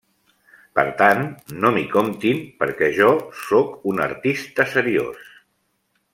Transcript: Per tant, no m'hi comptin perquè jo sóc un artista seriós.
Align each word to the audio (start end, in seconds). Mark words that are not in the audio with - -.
Per 0.77 0.85
tant, 1.01 1.19
no 1.65 1.71
m'hi 1.75 1.83
comptin 1.91 2.39
perquè 2.63 2.89
jo 2.97 3.11
sóc 3.43 3.77
un 3.93 4.03
artista 4.09 4.67
seriós. 4.73 5.23